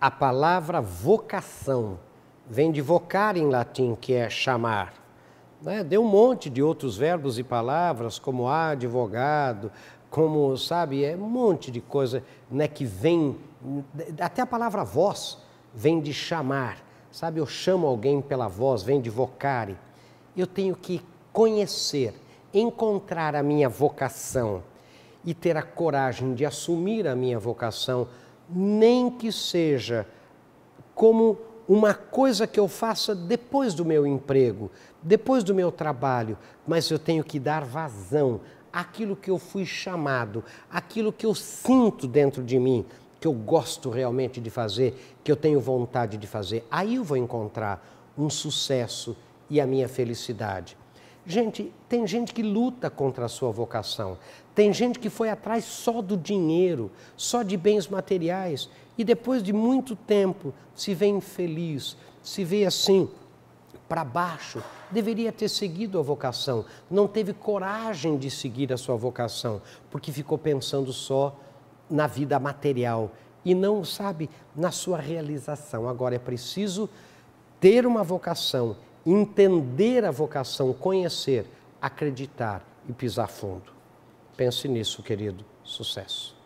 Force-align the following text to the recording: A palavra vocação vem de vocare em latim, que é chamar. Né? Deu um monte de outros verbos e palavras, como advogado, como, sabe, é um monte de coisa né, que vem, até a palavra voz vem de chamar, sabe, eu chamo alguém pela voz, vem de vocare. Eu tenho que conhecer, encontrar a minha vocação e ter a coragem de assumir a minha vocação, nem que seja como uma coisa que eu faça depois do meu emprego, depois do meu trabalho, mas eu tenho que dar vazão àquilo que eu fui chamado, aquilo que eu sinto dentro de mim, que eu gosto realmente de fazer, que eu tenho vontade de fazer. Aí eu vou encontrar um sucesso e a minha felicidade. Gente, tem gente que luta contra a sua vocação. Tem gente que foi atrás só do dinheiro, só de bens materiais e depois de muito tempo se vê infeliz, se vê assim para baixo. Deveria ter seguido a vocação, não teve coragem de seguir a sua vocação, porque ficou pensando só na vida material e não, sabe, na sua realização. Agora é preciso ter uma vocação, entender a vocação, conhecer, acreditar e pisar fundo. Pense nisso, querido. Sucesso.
A 0.00 0.12
palavra 0.12 0.80
vocação 0.80 1.98
vem 2.48 2.70
de 2.70 2.80
vocare 2.80 3.40
em 3.40 3.48
latim, 3.48 3.96
que 3.96 4.14
é 4.14 4.30
chamar. 4.30 4.94
Né? 5.60 5.82
Deu 5.82 6.02
um 6.02 6.08
monte 6.08 6.48
de 6.48 6.62
outros 6.62 6.96
verbos 6.96 7.36
e 7.36 7.42
palavras, 7.42 8.16
como 8.16 8.48
advogado, 8.48 9.72
como, 10.08 10.56
sabe, 10.56 11.04
é 11.04 11.16
um 11.16 11.28
monte 11.28 11.70
de 11.72 11.80
coisa 11.80 12.22
né, 12.48 12.68
que 12.68 12.84
vem, 12.84 13.36
até 14.20 14.40
a 14.42 14.46
palavra 14.46 14.84
voz 14.84 15.38
vem 15.74 16.00
de 16.00 16.12
chamar, 16.12 16.78
sabe, 17.10 17.40
eu 17.40 17.46
chamo 17.46 17.86
alguém 17.86 18.22
pela 18.22 18.46
voz, 18.46 18.84
vem 18.84 19.00
de 19.00 19.10
vocare. 19.10 19.76
Eu 20.36 20.46
tenho 20.46 20.76
que 20.76 21.02
conhecer, 21.32 22.14
encontrar 22.54 23.34
a 23.34 23.42
minha 23.42 23.68
vocação 23.68 24.62
e 25.24 25.34
ter 25.34 25.56
a 25.56 25.62
coragem 25.62 26.34
de 26.34 26.46
assumir 26.46 27.06
a 27.06 27.16
minha 27.16 27.38
vocação, 27.38 28.06
nem 28.48 29.10
que 29.10 29.30
seja 29.30 30.06
como 30.94 31.38
uma 31.68 31.92
coisa 31.92 32.46
que 32.46 32.58
eu 32.58 32.66
faça 32.66 33.14
depois 33.14 33.74
do 33.74 33.84
meu 33.84 34.06
emprego, 34.06 34.70
depois 35.02 35.44
do 35.44 35.54
meu 35.54 35.70
trabalho, 35.70 36.38
mas 36.66 36.90
eu 36.90 36.98
tenho 36.98 37.22
que 37.22 37.38
dar 37.38 37.64
vazão 37.64 38.40
àquilo 38.72 39.14
que 39.14 39.30
eu 39.30 39.38
fui 39.38 39.66
chamado, 39.66 40.42
aquilo 40.70 41.12
que 41.12 41.26
eu 41.26 41.34
sinto 41.34 42.06
dentro 42.06 42.42
de 42.42 42.58
mim, 42.58 42.86
que 43.20 43.26
eu 43.26 43.32
gosto 43.32 43.90
realmente 43.90 44.40
de 44.40 44.48
fazer, 44.48 45.18
que 45.22 45.30
eu 45.30 45.36
tenho 45.36 45.60
vontade 45.60 46.16
de 46.16 46.26
fazer. 46.26 46.66
Aí 46.70 46.94
eu 46.94 47.04
vou 47.04 47.16
encontrar 47.16 47.86
um 48.16 48.30
sucesso 48.30 49.16
e 49.50 49.60
a 49.60 49.66
minha 49.66 49.88
felicidade. 49.88 50.76
Gente, 51.28 51.70
tem 51.90 52.06
gente 52.06 52.32
que 52.32 52.42
luta 52.42 52.88
contra 52.88 53.26
a 53.26 53.28
sua 53.28 53.50
vocação. 53.50 54.16
Tem 54.54 54.72
gente 54.72 54.98
que 54.98 55.10
foi 55.10 55.28
atrás 55.28 55.62
só 55.62 56.00
do 56.00 56.16
dinheiro, 56.16 56.90
só 57.18 57.42
de 57.42 57.54
bens 57.54 57.86
materiais 57.86 58.70
e 58.96 59.04
depois 59.04 59.42
de 59.42 59.52
muito 59.52 59.94
tempo 59.94 60.54
se 60.74 60.94
vê 60.94 61.06
infeliz, 61.06 61.98
se 62.22 62.44
vê 62.44 62.64
assim 62.64 63.10
para 63.86 64.04
baixo. 64.04 64.64
Deveria 64.90 65.30
ter 65.30 65.50
seguido 65.50 65.98
a 65.98 66.02
vocação, 66.02 66.64
não 66.90 67.06
teve 67.06 67.34
coragem 67.34 68.16
de 68.16 68.30
seguir 68.30 68.72
a 68.72 68.78
sua 68.78 68.96
vocação, 68.96 69.60
porque 69.90 70.10
ficou 70.10 70.38
pensando 70.38 70.94
só 70.94 71.38
na 71.90 72.06
vida 72.06 72.40
material 72.40 73.10
e 73.44 73.54
não, 73.54 73.84
sabe, 73.84 74.30
na 74.56 74.70
sua 74.70 74.96
realização. 74.96 75.90
Agora 75.90 76.14
é 76.14 76.18
preciso 76.18 76.88
ter 77.60 77.86
uma 77.86 78.02
vocação, 78.02 78.76
entender 79.10 80.04
a 80.04 80.10
vocação, 80.10 80.72
conhecer, 80.72 81.46
acreditar 81.80 82.62
e 82.88 82.92
pisar 82.92 83.28
fundo. 83.28 83.72
Pense 84.36 84.68
nisso, 84.68 85.02
querido. 85.02 85.44
Sucesso. 85.64 86.37